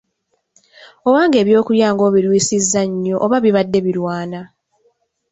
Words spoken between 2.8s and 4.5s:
nnyo oba bibadde birwana?